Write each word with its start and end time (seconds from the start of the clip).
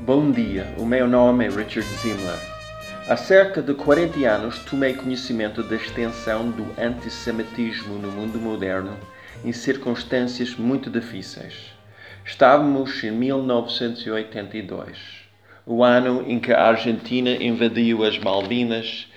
Bom 0.00 0.30
dia, 0.30 0.72
o 0.78 0.86
meu 0.86 1.08
nome 1.08 1.44
é 1.44 1.48
Richard 1.48 1.82
Zimler. 1.96 2.38
Há 3.08 3.16
cerca 3.16 3.60
de 3.60 3.74
40 3.74 4.18
anos 4.28 4.60
tomei 4.60 4.94
conhecimento 4.94 5.60
da 5.62 5.74
extensão 5.74 6.50
do 6.50 6.64
antissemitismo 6.80 7.98
no 7.98 8.12
mundo 8.12 8.38
moderno 8.38 8.96
em 9.44 9.52
circunstâncias 9.52 10.54
muito 10.54 10.88
difíceis. 10.88 11.74
Estávamos 12.24 13.02
em 13.02 13.10
1982, 13.10 14.96
o 15.66 15.82
ano 15.82 16.24
em 16.26 16.38
que 16.38 16.52
a 16.52 16.68
Argentina 16.68 17.30
invadiu 17.30 18.04
as 18.04 18.16
Malvinas 18.18 19.08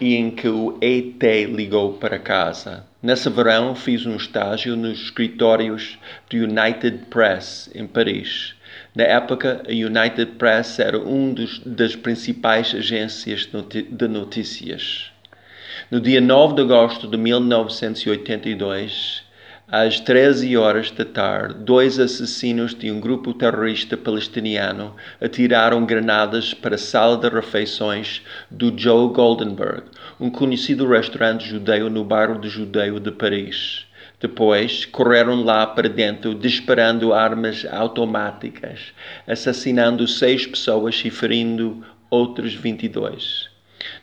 e 0.00 0.16
em 0.16 0.32
que 0.32 0.48
o 0.48 0.76
ET 0.82 1.22
ligou 1.48 1.92
para 1.94 2.18
casa. 2.18 2.84
Nesse 3.00 3.30
verão 3.30 3.76
fiz 3.76 4.04
um 4.04 4.16
estágio 4.16 4.74
nos 4.74 5.00
escritórios 5.00 5.96
do 6.28 6.36
United 6.38 7.06
Press 7.08 7.70
em 7.72 7.86
Paris. 7.86 8.56
Na 8.94 9.04
época, 9.04 9.62
a 9.68 9.72
United 9.72 10.32
Press 10.38 10.78
era 10.78 10.98
uma 10.98 11.34
das 11.66 11.96
principais 11.96 12.74
agências 12.74 13.48
de 13.90 14.08
notícias. 14.08 15.10
No 15.90 16.00
dia 16.00 16.20
9 16.20 16.54
de 16.54 16.62
agosto 16.62 17.08
de 17.08 17.16
1982, 17.16 19.24
às 19.66 19.98
13 19.98 20.56
horas 20.56 20.90
da 20.90 21.04
tarde, 21.04 21.54
dois 21.60 21.98
assassinos 21.98 22.74
de 22.74 22.92
um 22.92 23.00
grupo 23.00 23.32
terrorista 23.32 23.96
palestiniano 23.96 24.94
atiraram 25.20 25.84
granadas 25.84 26.54
para 26.54 26.74
a 26.74 26.78
sala 26.78 27.16
de 27.16 27.28
refeições 27.28 28.22
do 28.50 28.72
Joe 28.76 29.12
Goldenberg, 29.12 29.84
um 30.20 30.30
conhecido 30.30 30.86
restaurante 30.86 31.48
judeu 31.48 31.88
no 31.88 32.04
bairro 32.04 32.38
de 32.38 32.48
Judeu 32.48 33.00
de 33.00 33.10
Paris. 33.10 33.86
Depois, 34.24 34.86
correram 34.86 35.44
lá 35.44 35.66
para 35.66 35.86
dentro 35.86 36.34
disparando 36.34 37.12
armas 37.12 37.66
automáticas, 37.70 38.94
assassinando 39.26 40.08
seis 40.08 40.46
pessoas 40.46 40.98
e 41.04 41.10
ferindo 41.10 41.84
outros 42.08 42.54
22. 42.54 43.50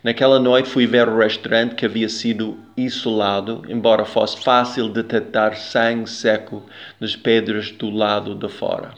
Naquela 0.04 0.40
noite 0.40 0.70
fui 0.70 0.86
ver 0.86 1.10
o 1.10 1.18
restaurante 1.18 1.74
que 1.74 1.88
havia 1.88 2.08
sido 2.08 2.60
isolado, 2.78 3.64
embora 3.68 4.06
fosse 4.06 4.40
fácil 4.44 4.90
detectar 4.90 5.58
sangue 5.58 6.08
seco 6.08 6.64
nas 7.00 7.16
pedras 7.16 7.72
do 7.72 7.90
lado 7.90 8.36
de 8.36 8.48
fora. 8.48 8.94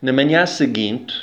Na 0.00 0.14
manhã 0.14 0.46
seguinte, 0.46 1.14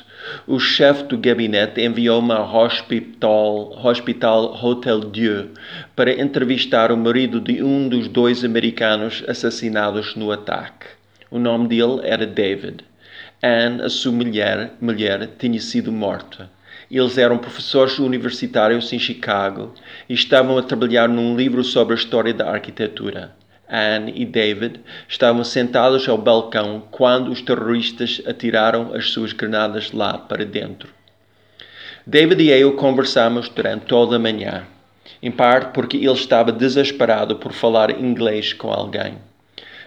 o 0.48 0.60
chefe 0.60 1.04
do 1.04 1.18
gabinete 1.18 1.82
enviou-me 1.82 2.32
ao 2.32 2.56
Hospital, 2.56 3.78
Hospital 3.84 4.58
Hotel 4.64 5.00
Dieu 5.12 5.50
para 5.96 6.20
entrevistar 6.22 6.92
o 6.92 6.98
marido 6.98 7.40
de 7.40 7.64
um 7.64 7.90
dos 7.90 8.08
dois 8.08 8.44
americanos 8.44 9.24
assassinados 9.28 10.16
no 10.16 10.32
ataque. 10.32 10.88
O 11.30 11.40
nome 11.40 11.68
dele 11.68 12.02
era 12.04 12.26
David. 12.26 12.84
Anne, 13.42 13.82
a 13.82 13.90
sua 13.90 14.12
mulher, 14.12 14.74
mulher 14.80 15.30
tinha 15.38 15.60
sido 15.60 15.92
morta. 15.92 16.50
Eles 16.90 17.18
eram 17.18 17.38
professores 17.38 17.98
universitários 18.00 18.94
em 18.94 19.00
Chicago 19.00 19.74
e 20.08 20.14
estavam 20.14 20.58
a 20.58 20.64
trabalhar 20.64 21.10
num 21.10 21.36
livro 21.36 21.64
sobre 21.64 21.94
a 21.94 21.98
história 21.98 22.34
da 22.34 22.50
arquitetura. 22.50 23.34
Anne 23.70 24.14
e 24.16 24.26
David 24.26 24.80
estavam 25.08 25.44
sentados 25.44 26.08
ao 26.08 26.18
balcão 26.18 26.84
quando 26.92 27.32
os 27.32 27.42
terroristas 27.42 28.22
atiraram 28.28 28.94
as 28.94 29.10
suas 29.12 29.34
granadas 29.34 29.92
lá 29.92 30.18
para 30.18 30.46
dentro. 30.46 30.90
David 32.06 32.44
e 32.44 32.50
eu 32.50 32.74
conversamos 32.76 33.50
durante 33.50 33.86
toda 33.86 34.18
a 34.18 34.20
manhã, 34.20 34.68
em 35.22 35.32
parte 35.32 35.74
porque 35.74 35.98
ele 35.98 36.12
estava 36.12 36.52
desesperado 36.52 37.38
por 37.38 37.52
falar 37.52 38.00
inglês 38.00 38.54
com 38.54 38.72
alguém. 38.72 39.18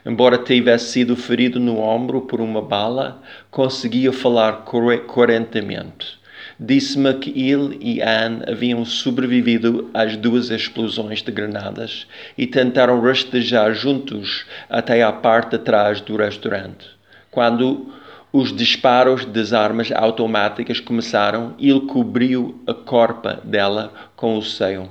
Embora 0.04 0.38
tivesse 0.38 0.92
sido 0.92 1.14
ferido 1.14 1.60
no 1.60 1.78
ombro 1.78 2.22
por 2.22 2.40
uma 2.40 2.62
bala, 2.62 3.22
conseguia 3.50 4.12
falar 4.12 4.64
corretamente. 4.64 6.18
Disse-me 6.60 7.14
que 7.14 7.30
ele 7.48 7.78
e 7.80 8.02
Anne 8.02 8.42
haviam 8.48 8.84
sobrevivido 8.84 9.88
às 9.94 10.16
duas 10.16 10.50
explosões 10.50 11.22
de 11.22 11.30
granadas 11.30 12.04
e 12.36 12.48
tentaram 12.48 13.00
rastejar 13.00 13.72
juntos 13.74 14.44
até 14.68 15.04
à 15.04 15.12
parte 15.12 15.52
de 15.52 15.58
trás 15.58 16.00
do 16.00 16.16
restaurante. 16.16 16.84
Quando 17.30 17.92
os 18.32 18.54
disparos 18.54 19.24
das 19.24 19.52
armas 19.52 19.92
automáticas 19.92 20.80
começaram, 20.80 21.54
ele 21.60 21.82
cobriu 21.82 22.60
a 22.66 22.74
corpa 22.74 23.40
dela 23.44 23.92
com 24.16 24.36
o 24.36 24.42
seio. 24.42 24.90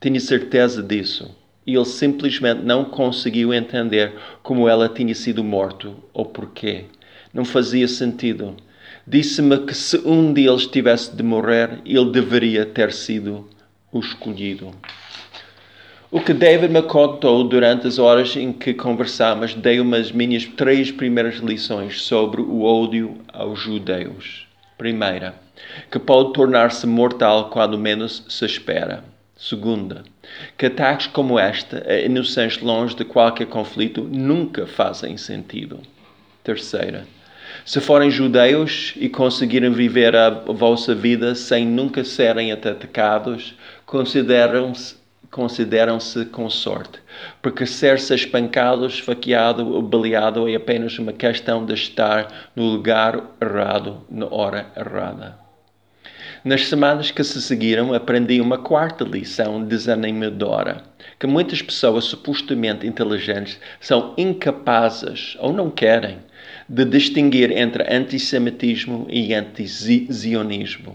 Tinha 0.00 0.18
certeza 0.18 0.82
disso. 0.82 1.32
Ele 1.64 1.84
simplesmente 1.84 2.62
não 2.62 2.84
conseguiu 2.84 3.54
entender 3.54 4.12
como 4.42 4.68
ela 4.68 4.88
tinha 4.88 5.14
sido 5.14 5.44
morta 5.44 5.88
ou 6.12 6.24
porquê. 6.24 6.86
Não 7.32 7.44
fazia 7.44 7.86
sentido 7.86 8.56
disse-me 9.06 9.58
que 9.58 9.74
se 9.74 9.98
um 9.98 10.32
deles 10.32 10.66
tivesse 10.66 11.14
de 11.14 11.22
morrer, 11.22 11.80
ele 11.84 12.10
deveria 12.10 12.66
ter 12.66 12.92
sido 12.92 13.48
o 13.92 14.00
escolhido. 14.00 14.72
O 16.10 16.20
que 16.20 16.32
David 16.32 16.72
me 16.72 16.82
contou 16.82 17.44
durante 17.44 17.86
as 17.86 17.98
horas 17.98 18.36
em 18.36 18.52
que 18.52 18.72
conversamos 18.72 19.54
deu-me 19.54 19.96
as 19.96 20.12
minhas 20.12 20.44
três 20.44 20.90
primeiras 20.90 21.36
lições 21.36 22.02
sobre 22.02 22.40
o 22.40 22.62
ódio 22.62 23.18
aos 23.32 23.60
judeus. 23.60 24.46
Primeira, 24.78 25.34
que 25.90 25.98
pode 25.98 26.32
tornar-se 26.32 26.86
mortal 26.86 27.50
quando 27.50 27.76
menos 27.76 28.24
se 28.28 28.44
espera. 28.44 29.04
Segunda, 29.36 30.04
que 30.56 30.66
ataques 30.66 31.08
como 31.08 31.38
esta, 31.38 31.84
a 31.86 32.00
inocentes 32.00 32.62
longe 32.62 32.94
de 32.96 33.04
qualquer 33.04 33.46
conflito, 33.46 34.02
nunca 34.02 34.66
fazem 34.66 35.16
sentido. 35.16 35.80
Terceira, 36.42 37.06
se 37.64 37.80
forem 37.80 38.10
judeus 38.10 38.92
e 38.96 39.08
conseguirem 39.08 39.72
viver 39.72 40.14
a 40.14 40.30
vossa 40.30 40.94
vida 40.94 41.34
sem 41.34 41.66
nunca 41.66 42.04
serem 42.04 42.52
atacados, 42.52 43.54
consideram-se 43.84 44.96
consideram-se 45.30 46.24
com 46.26 46.48
sorte, 46.48 46.98
porque 47.42 47.66
ser-se 47.66 48.14
espancado, 48.14 48.86
esfaqueado 48.86 49.74
ou 49.74 49.82
baleado 49.82 50.48
é 50.48 50.54
apenas 50.54 50.98
uma 50.98 51.12
questão 51.12 51.66
de 51.66 51.74
estar 51.74 52.50
no 52.56 52.64
lugar 52.64 53.22
errado, 53.40 54.00
na 54.10 54.26
hora 54.26 54.66
errada. 54.74 55.45
Nas 56.46 56.68
semanas 56.68 57.10
que 57.10 57.24
se 57.24 57.42
seguiram, 57.42 57.92
aprendi 57.92 58.40
uma 58.40 58.56
quarta 58.56 59.02
lição 59.02 59.64
desanimadora: 59.64 60.80
que 61.18 61.26
muitas 61.26 61.60
pessoas 61.60 62.04
supostamente 62.04 62.86
inteligentes 62.86 63.58
são 63.80 64.14
incapazes 64.16 65.36
ou 65.40 65.52
não 65.52 65.68
querem 65.68 66.18
de 66.68 66.84
distinguir 66.84 67.50
entre 67.50 67.92
antissemitismo 67.92 69.08
e 69.10 69.34
antizionismo. 69.34 70.94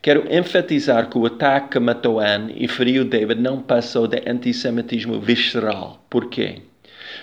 Quero 0.00 0.32
enfatizar 0.32 1.10
que 1.10 1.18
o 1.18 1.26
ataque 1.26 1.70
que 1.70 1.80
matou 1.80 2.20
Anne 2.20 2.54
e 2.56 2.68
feriu 2.68 3.04
David 3.04 3.40
não 3.40 3.60
passou 3.60 4.06
de 4.06 4.22
antissemitismo 4.30 5.20
visceral. 5.20 6.00
Por 6.08 6.30
quê? 6.30 6.62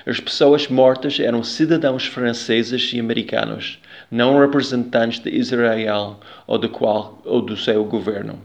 As 0.06 0.20
pessoas 0.20 0.68
mortas 0.68 1.22
eram 1.22 1.42
cidadãos 1.42 2.06
franceses 2.06 2.92
e 2.92 3.00
americanos, 3.00 3.80
não 4.12 4.40
representantes 4.40 5.20
de 5.20 5.30
Israel 5.30 6.20
ou 6.48 6.58
do, 6.58 6.70
qual, 6.70 7.22
ou 7.26 7.42
do 7.42 7.58
seu 7.58 7.84
governo. 7.86 8.40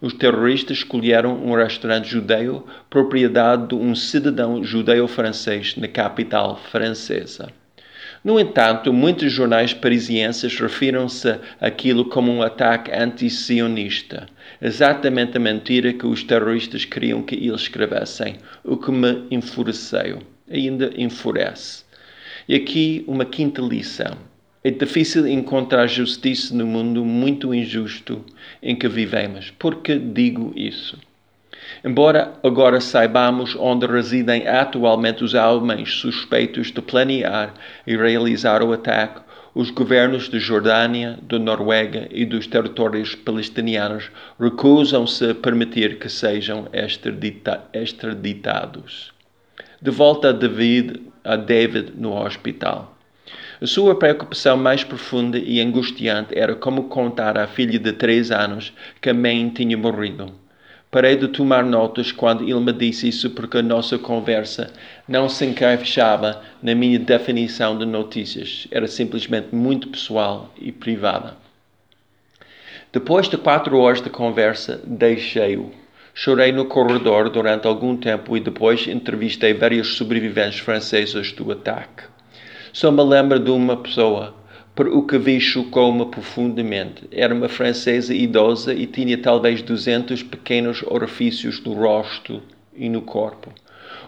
Os 0.00 0.14
terroristas 0.14 0.78
escolheram 0.78 1.34
um 1.44 1.54
restaurante 1.54 2.08
judeu, 2.08 2.66
propriedade 2.88 3.68
de 3.68 3.74
um 3.74 3.94
cidadão 3.94 4.64
judeu-francês 4.64 5.76
na 5.76 5.88
capital 5.88 6.56
francesa. 6.70 7.52
No 8.22 8.38
entanto, 8.38 8.92
muitos 8.92 9.32
jornais 9.32 9.72
parisienses 9.72 10.58
refiram-se 10.58 11.38
àquilo 11.58 12.04
como 12.04 12.30
um 12.30 12.42
ataque 12.42 12.90
anti-sionista, 12.92 14.26
exatamente 14.60 15.38
a 15.38 15.40
mentira 15.40 15.92
que 15.92 16.06
os 16.06 16.22
terroristas 16.22 16.84
queriam 16.84 17.22
que 17.22 17.34
eles 17.34 17.62
escrevessem, 17.62 18.36
o 18.62 18.76
que 18.76 18.90
me 18.90 19.26
enfureceu, 19.30 20.22
ainda 20.50 20.90
enfurece. 20.96 21.84
E 22.46 22.54
aqui 22.54 23.04
uma 23.06 23.24
quinta 23.24 23.62
lição. 23.62 24.29
É 24.62 24.70
difícil 24.70 25.26
encontrar 25.26 25.86
justiça 25.86 26.54
no 26.54 26.66
mundo 26.66 27.02
muito 27.02 27.54
injusto 27.54 28.22
em 28.62 28.76
que 28.76 28.86
vivemos. 28.88 29.50
Por 29.52 29.76
que 29.76 29.98
digo 29.98 30.52
isso? 30.54 30.98
Embora 31.82 32.34
agora 32.42 32.78
saibamos 32.78 33.56
onde 33.56 33.86
residem 33.86 34.46
atualmente 34.46 35.24
os 35.24 35.32
homens 35.32 35.94
suspeitos 35.94 36.70
de 36.70 36.82
planear 36.82 37.54
e 37.86 37.96
realizar 37.96 38.62
o 38.62 38.74
ataque, 38.74 39.22
os 39.54 39.70
governos 39.70 40.28
de 40.28 40.38
Jordânia, 40.38 41.18
da 41.22 41.38
Noruega 41.38 42.06
e 42.10 42.26
dos 42.26 42.46
territórios 42.46 43.14
palestinianos 43.14 44.10
recusam-se 44.38 45.30
a 45.30 45.34
permitir 45.34 45.98
que 45.98 46.10
sejam 46.10 46.68
extradita 46.70 47.64
extraditados. 47.72 49.10
De 49.80 49.90
volta 49.90 50.28
a 50.28 50.32
David, 50.32 51.00
a 51.24 51.36
David 51.36 51.94
no 51.96 52.14
hospital. 52.14 52.99
A 53.62 53.66
sua 53.66 53.94
preocupação 53.94 54.56
mais 54.56 54.82
profunda 54.82 55.36
e 55.38 55.60
angustiante 55.60 56.32
era 56.38 56.54
como 56.54 56.84
contar 56.84 57.36
à 57.36 57.46
filha 57.46 57.78
de 57.78 57.92
três 57.92 58.30
anos 58.30 58.72
que 59.02 59.10
a 59.10 59.14
mãe 59.14 59.50
tinha 59.50 59.76
morrido. 59.76 60.32
Parei 60.90 61.14
de 61.14 61.28
tomar 61.28 61.62
notas 61.62 62.10
quando 62.10 62.42
ele 62.42 62.58
me 62.58 62.72
disse 62.72 63.08
isso 63.08 63.28
porque 63.28 63.58
a 63.58 63.62
nossa 63.62 63.98
conversa 63.98 64.72
não 65.06 65.28
se 65.28 65.44
encaixava 65.44 66.42
na 66.62 66.74
minha 66.74 66.98
definição 66.98 67.76
de 67.76 67.84
notícias. 67.84 68.66
Era 68.70 68.86
simplesmente 68.86 69.54
muito 69.54 69.88
pessoal 69.88 70.50
e 70.58 70.72
privada. 70.72 71.36
Depois 72.90 73.28
de 73.28 73.36
quatro 73.36 73.76
horas 73.78 74.00
de 74.00 74.08
conversa, 74.08 74.80
deixei-o. 74.86 75.70
Chorei 76.14 76.50
no 76.50 76.64
corredor 76.64 77.28
durante 77.28 77.66
algum 77.66 77.94
tempo 77.94 78.38
e 78.38 78.40
depois 78.40 78.86
entrevistei 78.86 79.52
vários 79.52 79.98
sobreviventes 79.98 80.60
franceses 80.60 81.30
do 81.32 81.52
ataque. 81.52 82.04
Só 82.72 82.92
me 82.92 83.02
lembro 83.02 83.40
de 83.40 83.50
uma 83.50 83.76
pessoa, 83.76 84.32
por 84.76 84.86
o 84.86 85.02
que 85.02 85.18
vi 85.18 85.40
chocou-me 85.40 86.06
profundamente. 86.06 87.08
Era 87.10 87.34
uma 87.34 87.48
francesa 87.48 88.14
idosa 88.14 88.72
e 88.72 88.86
tinha 88.86 89.18
talvez 89.18 89.60
200 89.60 90.22
pequenos 90.22 90.82
orifícios 90.86 91.60
no 91.64 91.72
rosto 91.72 92.40
e 92.72 92.88
no 92.88 93.02
corpo. 93.02 93.52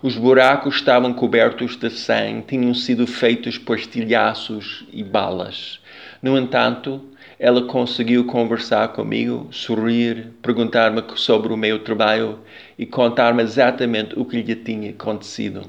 Os 0.01 0.17
buracos 0.17 0.77
estavam 0.77 1.13
cobertos 1.13 1.77
de 1.77 1.91
sangue, 1.91 2.47
tinham 2.47 2.73
sido 2.73 3.05
feitos 3.05 3.59
por 3.59 3.77
estilhaços 3.77 4.85
e 4.93 5.03
balas. 5.03 5.81
No 6.23 6.39
entanto, 6.39 7.03
ela 7.41 7.63
conseguiu 7.63 8.25
conversar 8.27 8.89
comigo, 8.93 9.49
sorrir, 9.51 10.29
perguntar-me 10.41 11.03
sobre 11.17 11.53
o 11.53 11.57
meu 11.57 11.81
trabalho 11.81 12.39
e 12.79 12.87
contar-me 12.87 13.43
exatamente 13.43 14.17
o 14.17 14.25
que 14.25 14.41
lhe 14.41 14.55
tinha 14.55 14.91
acontecido. 14.91 15.63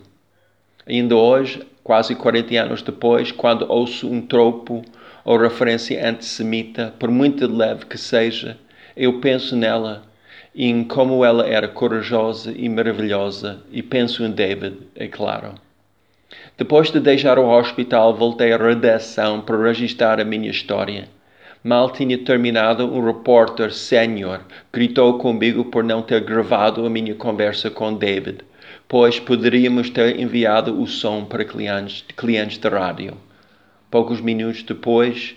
Ainda 0.85 1.15
hoje, 1.15 1.61
quase 1.83 2.15
40 2.15 2.55
anos 2.55 2.81
depois, 2.81 3.31
quando 3.31 3.65
ouço 3.71 4.09
um 4.09 4.21
tropo 4.21 4.83
ou 5.23 5.37
referência 5.37 6.07
antissemita, 6.07 6.93
por 6.99 7.09
muito 7.09 7.47
leve 7.47 7.85
que 7.85 7.97
seja, 7.97 8.57
eu 8.95 9.19
penso 9.19 9.55
nela 9.55 10.03
e 10.53 10.67
em 10.67 10.83
como 10.83 11.23
ela 11.25 11.47
era 11.47 11.67
corajosa 11.67 12.53
e 12.55 12.67
maravilhosa 12.69 13.61
e 13.71 13.81
penso 13.81 14.23
em 14.23 14.31
David, 14.31 14.77
é 14.95 15.07
claro. 15.07 15.55
Depois 16.57 16.91
de 16.91 16.99
deixar 16.99 17.39
o 17.39 17.49
hospital, 17.49 18.13
voltei 18.13 18.51
à 18.51 18.57
redação 18.57 19.41
para 19.41 19.63
registrar 19.63 20.19
a 20.19 20.25
minha 20.25 20.49
história. 20.49 21.07
Mal 21.63 21.91
tinha 21.91 22.17
terminado, 22.17 22.85
um 22.85 23.05
repórter 23.05 23.71
sênior 23.71 24.41
gritou 24.71 25.17
comigo 25.17 25.65
por 25.65 25.83
não 25.83 26.01
ter 26.01 26.21
gravado 26.21 26.85
a 26.85 26.89
minha 26.89 27.15
conversa 27.15 27.69
com 27.69 27.93
David, 27.93 28.39
pois 28.87 29.19
poderíamos 29.19 29.89
ter 29.89 30.19
enviado 30.19 30.81
o 30.81 30.87
som 30.87 31.25
para 31.25 31.45
clientes, 31.45 32.03
clientes 32.15 32.57
de 32.57 32.69
rádio. 32.69 33.17
Poucos 33.89 34.21
minutos 34.21 34.63
depois, 34.63 35.35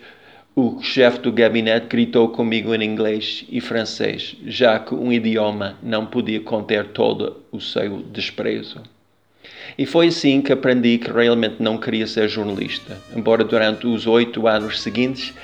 o 0.55 0.81
chefe 0.83 1.19
do 1.19 1.31
gabinete 1.31 1.87
gritou 1.87 2.31
comigo 2.31 2.75
em 2.75 2.83
inglês 2.83 3.45
e 3.49 3.61
francês, 3.61 4.37
já 4.47 4.79
que 4.79 4.95
um 4.95 5.13
idioma 5.13 5.77
não 5.83 6.07
podia 6.07 6.41
conter 6.41 6.89
todo 6.89 7.43
o 7.53 7.61
seu 7.61 7.99
desprezo. 8.03 8.83
E 9.77 9.85
foi 9.85 10.09
assim 10.09 10.41
que 10.41 10.53
aprendi 10.53 10.99
que 10.99 11.11
realmente 11.11 11.57
não 11.61 11.77
queria 11.77 12.07
ser 12.07 12.29
jornalista, 12.29 12.99
embora 13.15 13.45
durante 13.45 13.87
os 13.87 14.07
oito 14.07 14.47
anos 14.47 14.81
seguintes 14.81 15.35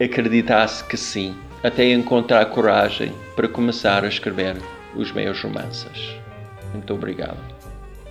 acreditasse 0.00 0.82
que 0.84 0.96
sim, 0.96 1.34
até 1.62 1.92
encontrar 1.92 2.46
coragem 2.46 3.12
para 3.36 3.48
começar 3.48 4.04
a 4.04 4.08
escrever 4.08 4.56
os 4.96 5.12
meus 5.12 5.38
romances. 5.42 6.19
Muito 6.72 6.94
obrigado. 6.94 7.38